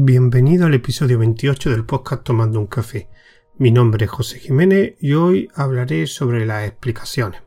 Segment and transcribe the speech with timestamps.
[0.00, 3.08] Bienvenido al episodio 28 del podcast Tomando un café.
[3.56, 7.42] Mi nombre es José Jiménez y hoy hablaré sobre las explicaciones.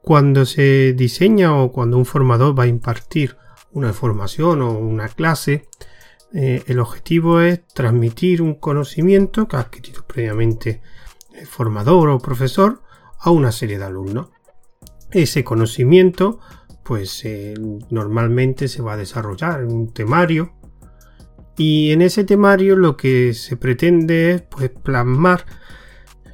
[0.00, 3.36] Cuando se diseña o cuando un formador va a impartir
[3.72, 5.66] una formación o una clase,
[6.32, 10.82] eh, el objetivo es transmitir un conocimiento que ha adquirido previamente
[11.34, 12.80] el formador o profesor
[13.18, 14.28] a una serie de alumnos.
[15.10, 16.38] Ese conocimiento
[16.84, 17.54] pues eh,
[17.90, 20.52] normalmente se va a desarrollar en un temario
[21.56, 25.44] y en ese temario lo que se pretende es pues, plasmar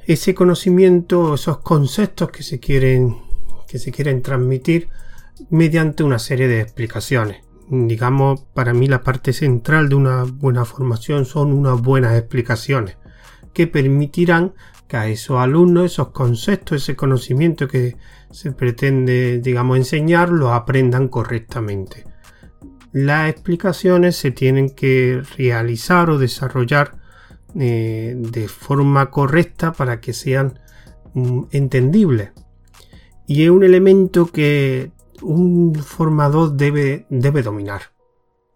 [0.07, 3.17] ese conocimiento, esos conceptos que se quieren
[3.67, 4.89] que se quieren transmitir
[5.49, 7.37] mediante una serie de explicaciones.
[7.69, 12.97] Digamos, para mí la parte central de una buena formación son unas buenas explicaciones
[13.53, 14.53] que permitirán
[14.89, 17.95] que a esos alumnos esos conceptos, ese conocimiento que
[18.29, 22.10] se pretende, digamos, enseñar, lo aprendan correctamente
[22.91, 26.97] las explicaciones se tienen que realizar o desarrollar
[27.55, 30.59] eh, de forma correcta para que sean
[31.13, 32.31] mm, entendibles.
[33.27, 37.93] Y es un elemento que un formador debe, debe dominar.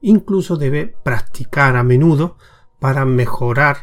[0.01, 2.37] Incluso debe practicar a menudo
[2.79, 3.77] para mejorar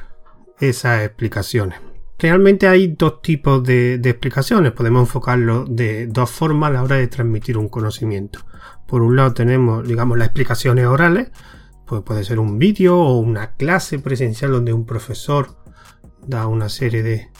[0.60, 1.80] esas explicaciones.
[2.22, 4.70] Realmente hay dos tipos de, explicaciones.
[4.70, 8.38] Podemos enfocarlo de dos formas a la hora de transmitir un conocimiento.
[8.86, 11.32] Por un lado tenemos, digamos, las explicaciones orales,
[11.84, 15.56] pues puede ser un vídeo o una clase presencial donde un profesor
[16.24, 17.32] da una serie de,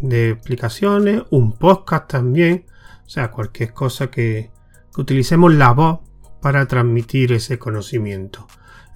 [0.00, 2.66] de explicaciones, un podcast también,
[3.06, 4.50] o sea, cualquier cosa que,
[4.94, 6.00] que utilicemos la voz
[6.42, 8.46] para transmitir ese conocimiento.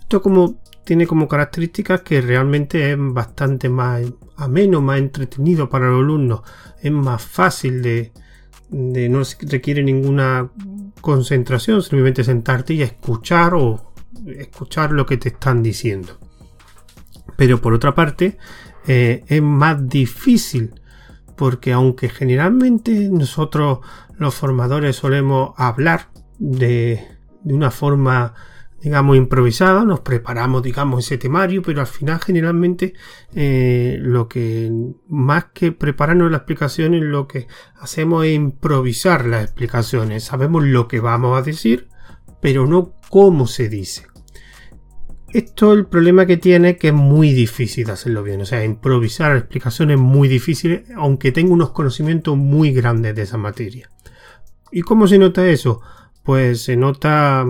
[0.00, 4.02] Esto como tiene como características que realmente es bastante más
[4.34, 6.40] ameno, más entretenido para los alumnos,
[6.82, 8.10] es más fácil de,
[8.70, 10.50] no requiere ninguna
[11.00, 13.92] concentración, simplemente sentarte y escuchar o
[14.36, 16.18] escuchar lo que te están diciendo.
[17.36, 18.36] Pero por otra parte,
[18.84, 20.74] eh, es más difícil
[21.36, 23.78] porque aunque generalmente nosotros
[24.18, 26.08] los formadores solemos hablar
[26.40, 27.06] de,
[27.44, 28.34] de una forma
[28.82, 32.94] digamos, improvisado, nos preparamos, digamos, ese temario, pero al final generalmente
[33.34, 34.70] eh, lo que
[35.08, 37.46] más que prepararnos las explicaciones, lo que
[37.78, 40.24] hacemos es improvisar las explicaciones.
[40.24, 41.88] Sabemos lo que vamos a decir,
[42.40, 44.06] pero no cómo se dice.
[45.32, 48.40] Esto el problema que tiene que es muy difícil hacerlo bien.
[48.40, 53.36] O sea, improvisar explicaciones es muy difícil, aunque tenga unos conocimientos muy grandes de esa
[53.36, 53.90] materia.
[54.72, 55.82] ¿Y cómo se nota eso?
[56.24, 57.46] Pues se nota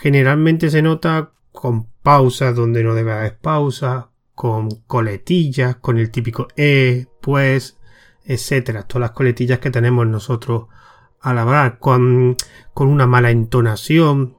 [0.00, 6.48] Generalmente se nota con pausas donde no debe haber pausa, con coletillas, con el típico
[6.56, 7.78] e, pues,
[8.24, 8.84] etcétera.
[8.84, 10.68] Todas las coletillas que tenemos nosotros
[11.20, 12.34] al hablar, con,
[12.72, 14.38] con una mala entonación,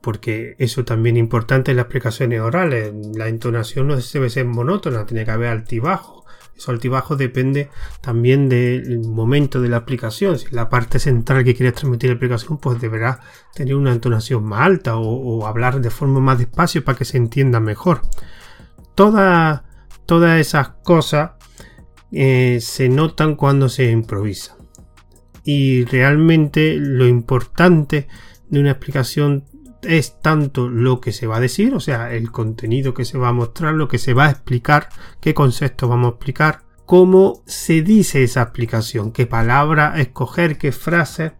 [0.00, 2.94] porque eso también es importante en las explicaciones orales.
[3.14, 6.21] La entonación no debe ser monótona, tiene que haber altibajo.
[6.56, 7.70] Eso altibajo depende
[8.00, 10.38] también del momento de la aplicación.
[10.38, 13.20] Si la parte central que quieres transmitir la aplicación, pues deberá
[13.54, 17.60] tener una entonación más alta o, hablar de forma más despacio para que se entienda
[17.60, 18.02] mejor.
[18.94, 19.60] todas
[20.38, 21.32] esas cosas
[22.12, 24.56] eh, se notan cuando se improvisa.
[25.44, 28.06] Y realmente lo importante
[28.48, 29.44] de una explicación
[29.82, 33.28] es tanto lo que se va a decir, o sea, el contenido que se va
[33.28, 34.88] a mostrar, lo que se va a explicar,
[35.20, 41.32] qué concepto vamos a explicar, cómo se dice esa explicación, qué palabra escoger, qué frase,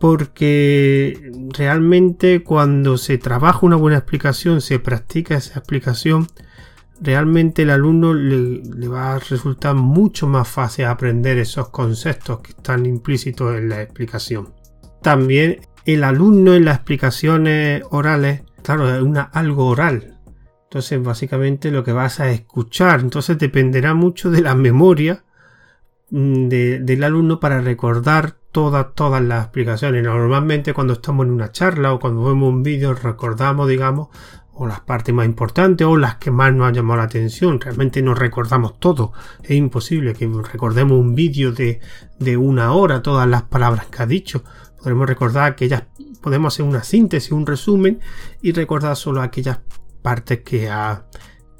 [0.00, 6.26] porque realmente cuando se trabaja una buena explicación, se practica esa explicación,
[7.00, 12.50] realmente el alumno le, le, va a resultar mucho más fácil aprender esos conceptos que
[12.50, 14.52] están implícitos en la explicación.
[15.02, 20.18] También el alumno en las explicaciones orales, claro, es una, algo oral.
[20.64, 23.00] Entonces, básicamente lo que vas a escuchar.
[23.00, 25.24] Entonces, dependerá mucho de la memoria
[26.10, 30.02] mm, del alumno para recordar todas, todas las explicaciones.
[30.02, 34.08] Normalmente, cuando estamos en una charla o cuando vemos un vídeo, recordamos, digamos,
[34.54, 37.60] o las partes más importantes o las que más nos han llamado la atención.
[37.60, 39.12] Realmente no recordamos todo.
[39.42, 41.80] Es imposible que recordemos un vídeo de,
[42.18, 44.44] de una hora, todas las palabras que ha dicho
[44.82, 45.84] Podemos recordar aquellas,
[46.20, 48.00] podemos hacer una síntesis, un resumen
[48.40, 49.60] y recordar solo aquellas
[50.02, 51.06] partes que, ha,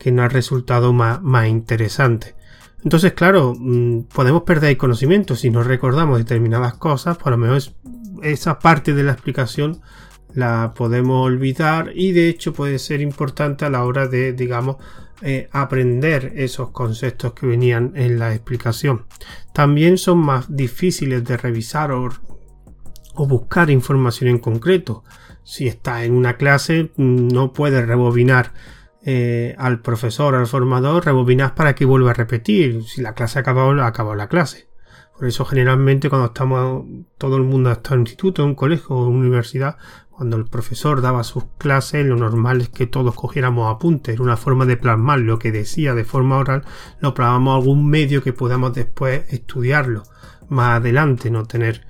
[0.04, 2.34] nos ha resultado más, más interesante.
[2.82, 7.76] Entonces, claro, mm, podemos perder conocimiento si no recordamos determinadas cosas, por lo menos
[8.22, 9.80] esa parte de la explicación
[10.34, 14.76] la podemos olvidar y de hecho puede ser importante a la hora de, digamos,
[15.20, 19.04] eh, aprender esos conceptos que venían en la explicación.
[19.52, 22.10] También son más difíciles de revisar o
[23.14, 25.04] o buscar información en concreto.
[25.44, 28.52] Si estás en una clase, no puedes rebobinar
[29.04, 32.84] eh, al profesor, al formador, rebobinas para que vuelva a repetir.
[32.84, 34.68] Si la clase ha acabado, ha acabado la clase.
[35.16, 36.84] Por eso generalmente cuando estamos,
[37.18, 39.76] todo el mundo está en un instituto, en un colegio o en una universidad,
[40.10, 44.36] cuando el profesor daba sus clases, lo normal es que todos cogiéramos apuntes, era una
[44.36, 46.64] forma de plasmar lo que decía de forma oral,
[47.00, 50.04] lo plasmamos algún medio que podamos después estudiarlo
[50.48, 51.86] más adelante, no tener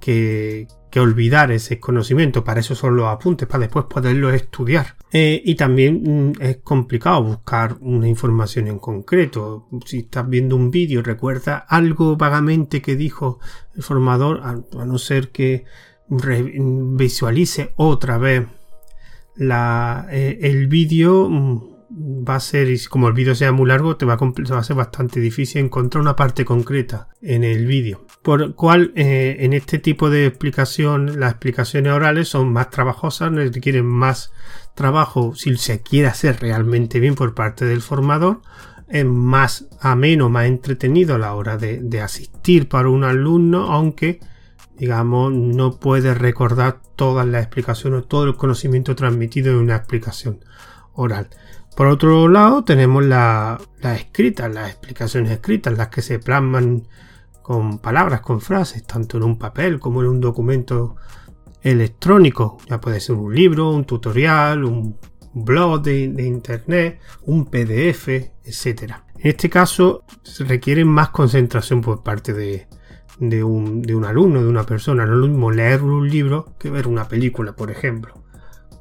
[0.00, 0.66] que,
[0.96, 2.42] olvidar ese conocimiento.
[2.42, 4.96] Para eso son los apuntes, para después poderlos estudiar.
[5.12, 9.68] Eh, y también mm, es complicado buscar una información en concreto.
[9.86, 13.38] Si estás viendo un vídeo, recuerda algo vagamente que dijo
[13.76, 15.66] el formador, a, no ser que
[16.08, 18.46] visualice otra vez
[19.36, 23.96] la, eh, el vídeo mm, va a ser, y como el vídeo sea muy largo,
[23.96, 28.04] te va a, va ser bastante difícil encontrar una parte concreta en el vídeo.
[28.22, 33.86] Por cual, eh, en este tipo de explicación, las explicaciones orales son más trabajosas, requieren
[33.86, 34.32] más
[34.74, 38.42] trabajo si se quiere hacer realmente bien por parte del formador.
[38.88, 44.20] Es más ameno, más entretenido a la hora de, asistir para un alumno, aunque
[44.78, 50.38] digamos, no puede recordar todas las explicaciones, todo el conocimiento transmitido en una explicación
[50.92, 51.28] oral.
[51.78, 56.88] Por otro lado, tenemos las la escritas, las explicaciones escritas, las que se plasman
[57.40, 60.96] con palabras, con frases, tanto en un papel como en un documento
[61.62, 62.58] electrónico.
[62.68, 64.96] Ya puede ser un libro, un tutorial, un
[65.32, 68.94] blog de, internet, un PDF, etc.
[69.16, 72.66] En este caso, se requiere más concentración por parte de,
[73.20, 75.06] de, un, de un alumno, de una persona.
[75.06, 78.24] No es lo mismo leer un libro que ver una película, por ejemplo.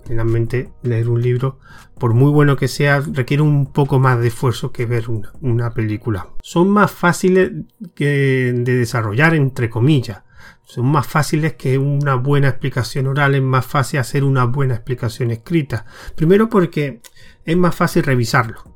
[0.08, 1.60] Finalmente, leer un libro,
[2.00, 5.06] por muy bueno que sea, requiere un poco más de esfuerzo que ver
[5.42, 6.30] una, película.
[6.42, 7.52] Son más fáciles
[7.98, 10.24] de desarrollar, entre comillas.
[10.64, 15.32] Son más fáciles que una buena explicación oral, es más fácil hacer una buena explicación
[15.32, 15.86] escrita.
[16.16, 17.02] Primero porque
[17.46, 18.76] es más fácil revisarlo,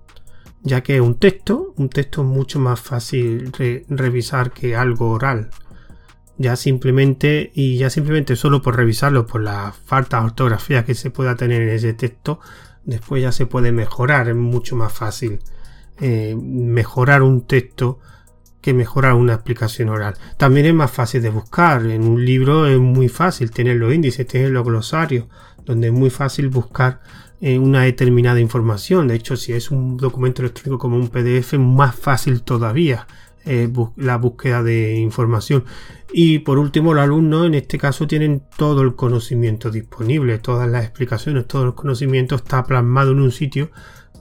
[0.64, 3.52] ya que un texto, un texto es mucho más fácil
[3.90, 5.50] revisar que algo oral
[6.42, 11.12] ya simplemente y ya simplemente solo por revisarlo por la falta de ortografía que se
[11.12, 12.40] pueda tener en ese texto
[12.84, 15.40] después ya se puede mejorar es mucho más fácil
[16.00, 18.00] eh, mejorar un texto
[18.62, 20.14] que mejorar una explicación oral.
[20.38, 24.28] También es más fácil de buscar en un libro es muy fácil tener los índices
[24.28, 25.26] tener los glosarios
[25.66, 27.02] donde es muy fácil buscar
[27.40, 29.08] eh, una determinada información.
[29.08, 33.08] De hecho si es un documento electrónico como un pdf más fácil todavía
[33.46, 35.66] eh, la búsqueda de información.
[36.14, 40.84] Y por último, los alumnos en este caso tienen todo el conocimiento disponible, todas las
[40.84, 43.72] explicaciones, todo el conocimiento está plasmado en un sitio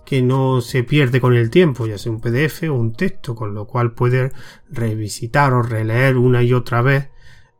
[0.04, 3.54] que no se pierde con el tiempo, ya sea un PDF o un texto, con
[3.54, 4.32] lo cual puede
[4.68, 7.10] revisitar o releer una y otra vez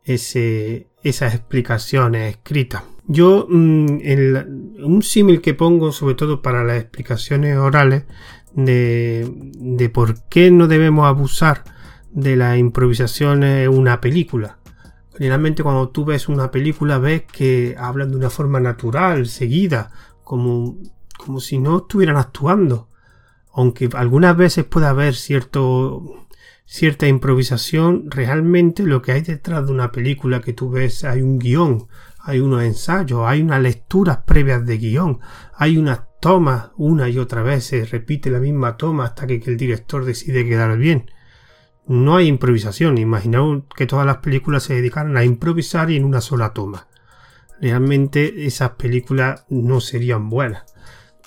[0.03, 2.83] ese, esas explicaciones escritas.
[3.07, 3.97] Yo, mm,
[4.83, 8.03] un símil que pongo sobre todo para las explicaciones orales
[8.53, 11.63] de, por qué no debemos abusar
[12.11, 14.57] de la improvisación en una película.
[15.17, 19.91] Generalmente cuando tú ves una película ves que hablan de una forma natural, seguida,
[20.23, 20.77] como,
[21.17, 22.89] como si no estuvieran actuando.
[23.53, 26.25] Aunque algunas veces puede haber cierto,
[26.65, 31.37] cierta improvisación, realmente lo que hay detrás de una película que tú ves hay un
[31.37, 31.87] guion,
[32.23, 35.19] hay unos ensayos, hay unas lecturas previas de guion,
[35.53, 39.57] hay unas tomas una y otra vez, se repite la misma toma hasta que, el
[39.57, 41.11] director decide quedar bien.
[41.87, 46.21] No hay improvisación, imaginaos que todas las películas se dedicaran a improvisar y en una
[46.21, 46.87] sola toma.
[47.59, 50.63] Realmente esas películas no serían buenas,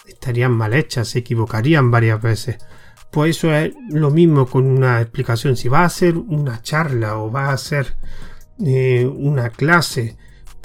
[0.06, 2.58] estarían mal hechas, se equivocarían varias veces.
[3.10, 5.56] Pues eso es lo mismo con una explicación.
[5.56, 7.96] Si va a ser una charla o va a ser
[8.64, 10.16] eh, una clase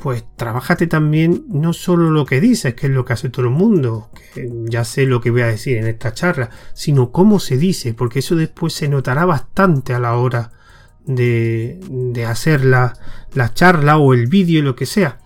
[0.02, 3.52] pues trabájate también no solo lo que dices, que es lo que hace todo el
[3.52, 7.58] mundo, que ya sé lo que voy a decir en esta charla, sino cómo se
[7.58, 10.52] dice, porque eso después se notará bastante a la hora
[11.06, 12.94] de, de hacer la,
[13.34, 15.20] la charla o el vídeo, lo que sea.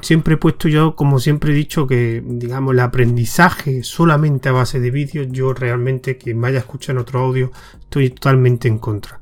[0.00, 4.80] Siempre he puesto yo, como siempre he dicho, que digamos el aprendizaje solamente a base
[4.80, 7.50] de vídeos, yo realmente, quien vaya a escuchar otro audio,
[7.80, 9.20] estoy totalmente en contra.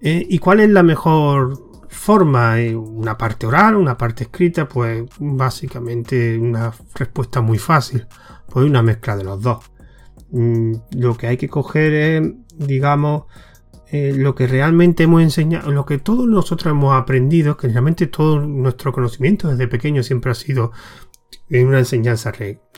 [0.00, 6.38] Eh, ¿Y cuál es la mejor forma, una parte oral, una parte escrita, pues básicamente
[6.38, 8.06] una respuesta muy fácil,
[8.48, 9.70] pues una mezcla de los dos.
[10.30, 13.24] Mm, lo que hay que coger es, digamos,
[13.90, 18.40] eh, lo que realmente hemos enseñado, lo que todos nosotros hemos aprendido, que realmente todo
[18.40, 20.72] nuestro conocimiento desde pequeño siempre ha sido
[21.48, 22.32] en una enseñanza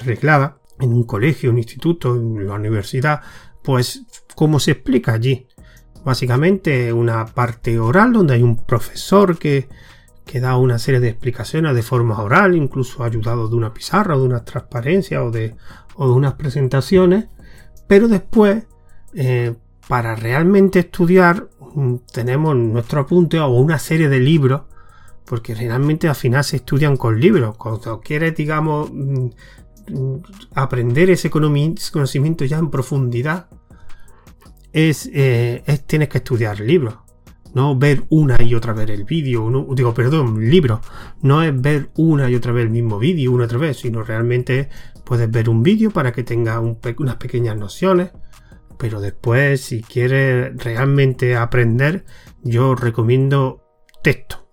[0.04, 3.22] reglada, en un colegio, un instituto, en la universidad,
[3.62, 5.48] pues como se explica allí
[6.04, 9.68] básicamente una parte oral donde hay un profesor que,
[10.24, 14.20] que da una serie de explicaciones de forma oral, incluso ayudado de una pizarra o
[14.20, 15.56] de unas transparencias o de,
[15.96, 17.26] o de unas presentaciones,
[17.86, 18.64] pero después,
[19.14, 19.54] eh,
[19.88, 24.62] para realmente estudiar, mm, tenemos nuestro apunte o una serie de libros,
[25.24, 27.56] porque realmente al final se estudian con libros.
[27.56, 29.26] Cuando quieres, digamos, mm,
[29.88, 30.22] mm,
[30.54, 33.48] aprender ese conocimiento ya en profundidad,
[34.72, 36.94] es, eh, es tienes que estudiar libros
[37.54, 40.80] no ver una y otra vez el vídeo, digo, perdón, libro,
[41.22, 44.02] no es ver una y otra vez el mismo vídeo una y otra vez, sino
[44.02, 44.68] realmente
[45.04, 48.10] puedes ver un vídeo para que tenga unas pequeñas nociones,
[48.78, 52.04] pero después si quieres realmente aprender,
[52.42, 53.64] yo recomiendo
[54.02, 54.48] texto,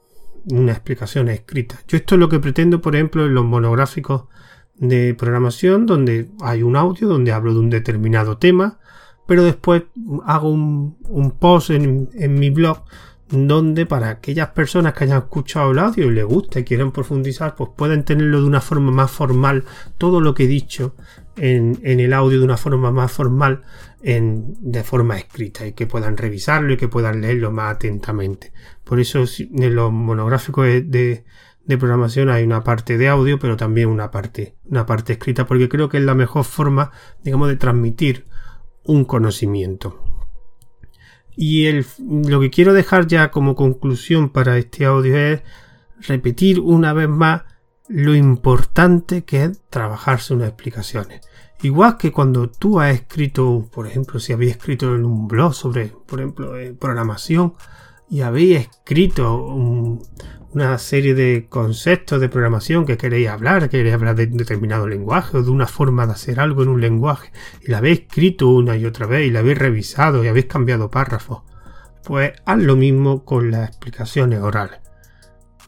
[0.51, 1.79] una explicación escrita.
[1.87, 4.25] Yo esto es lo que pretendo, por ejemplo, en los monográficos
[4.75, 8.79] de programación, donde hay un audio donde hablo de un determinado tema,
[9.27, 9.83] pero después
[10.25, 12.83] hago un, post en, mi blog
[13.29, 17.55] donde para aquellas personas que hayan escuchado el audio y les guste y quieran profundizar,
[17.55, 19.65] pues pueden tenerlo de una forma más formal,
[19.97, 20.95] todo lo que he dicho
[21.35, 23.63] en, el audio de una forma más formal,
[24.01, 28.53] de forma escrita, y que puedan revisarlo y que puedan leerlo más atentamente.
[28.85, 31.25] Por eso en los monográficos de,
[31.65, 35.67] de programación hay una parte de audio, pero también una parte, una parte escrita, porque
[35.67, 36.91] creo que es la mejor forma,
[37.23, 38.25] digamos, de transmitir
[38.87, 40.03] un conocimiento.
[41.35, 45.43] Y el, lo que quiero dejar ya como conclusión para este audio es
[45.99, 47.43] repetir una vez más
[47.87, 51.21] lo importante que es trabajarse unas explicaciones.
[51.61, 55.87] Igual que cuando tú has escrito, por ejemplo, si habéis escrito en un blog sobre,
[56.05, 57.53] por ejemplo, eh, programación
[58.09, 60.01] y habéis escrito un,
[60.51, 65.37] una serie de conceptos de programación que queréis hablar, queréis hablar de un determinado lenguaje
[65.37, 68.75] o de una forma de hacer algo en un lenguaje y la habéis escrito una
[68.75, 71.43] y otra vez y la habéis revisado y habéis cambiado párrafos,
[72.03, 74.79] pues haz lo mismo con las explicaciones orales.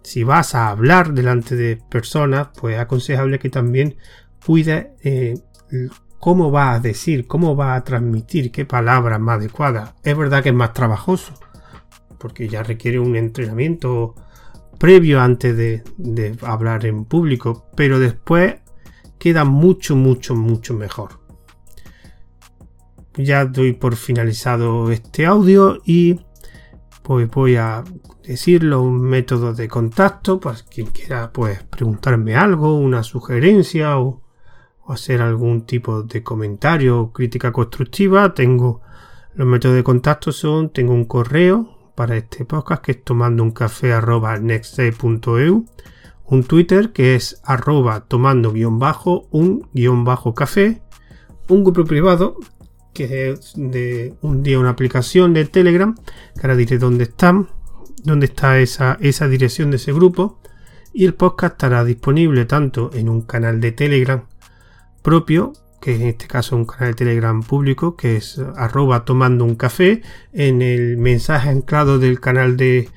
[0.01, 3.97] Si vas a hablar delante de personas, pues es aconsejable que también
[4.43, 5.35] cuides eh,
[6.19, 9.93] cómo va a decir, cómo va a transmitir, qué palabras más adecuadas.
[10.03, 11.33] Es verdad que es más trabajoso,
[12.19, 14.13] porque ya requiere un entrenamiento
[14.79, 18.55] previo antes de, hablar en público, pero después
[19.19, 21.19] queda mucho, mucho, mucho mejor.
[23.15, 26.21] Ya doy por finalizado este audio y
[27.03, 27.83] pues voy a
[28.23, 34.21] decir los métodos de contacto para quien quiera pues preguntarme algo, una sugerencia o,
[34.85, 38.33] o hacer algún tipo de comentario o crítica constructiva.
[38.33, 38.81] Tengo
[39.33, 43.51] los métodos de contacto son, tengo un correo para este podcast que es tomando un
[43.51, 45.65] café arroba nextday.eu,
[46.23, 50.81] un Twitter que es arroba tomando guion bajo un guion bajo café,
[51.49, 52.37] un grupo privado
[52.93, 57.49] que es de un día una aplicación de Telegram, que ahora diré dónde están,
[58.05, 60.39] dónde está esa, esa dirección de ese grupo,
[60.93, 64.23] y el podcast estará disponible tanto en un canal de Telegram
[65.01, 65.51] propio
[65.81, 69.55] que en este caso es un canal de Telegram público, que es arroba tomando un
[69.55, 70.01] café.
[70.33, 72.89] En el mensaje anclado del canal de,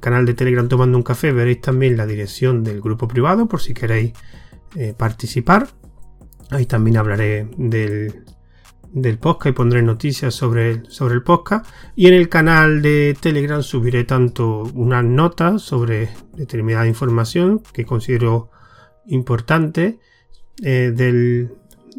[0.00, 3.74] canal de Telegram tomando un café veréis también la dirección del grupo privado por si
[3.74, 4.12] queréis
[4.76, 5.68] eh, participar.
[6.50, 8.24] Ahí también hablaré del,
[8.92, 11.66] del podcast y pondré noticias sobre, sobre el podcast.
[11.96, 18.50] Y en el canal de Telegram subiré tanto unas notas sobre determinada información que considero
[19.06, 19.98] importante
[20.62, 21.50] eh, del,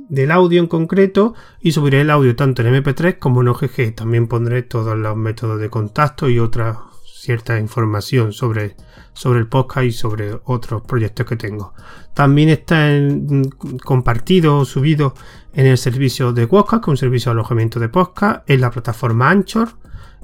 [0.10, 3.96] del audio en concreto y subiré el audio tanto en MP3 como en OGG.
[3.96, 6.80] También pondré todos los métodos de contacto y otra
[7.24, 8.76] cierta información sobre,
[9.14, 11.74] sobre el podcast y sobre otros proyectos que tengo.
[12.14, 13.50] También está en,
[13.84, 15.14] compartido o subido
[15.54, 19.70] en el servicio de podcast, con servicio de alojamiento de podcast, en la plataforma Anchor,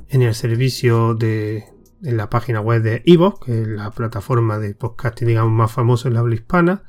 [0.10, 1.66] en el servicio de
[2.04, 6.08] en la página web de Evo, que es la plataforma de podcast digamos más famosa
[6.08, 6.84] en la habla hispana,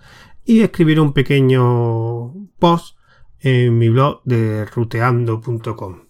[0.50, 2.96] y escribir un pequeño post
[3.38, 6.06] en mi blog de ruteando.com.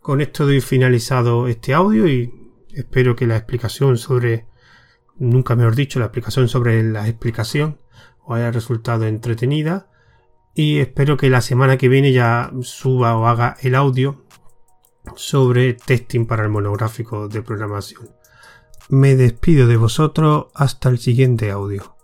[0.00, 2.32] Con esto doy finalizado este audio y
[2.72, 4.46] espero que la explicación sobre,
[5.18, 7.78] nunca mejor dicho, la explicación sobre la explicación
[8.24, 9.90] os haya resultado entretenida
[10.54, 14.24] y espero que la semana que viene ya suba o haga el audio
[15.16, 18.08] sobre testing para el monográfico de programación.
[18.88, 21.95] Me despido de vosotros hasta el siguiente audio.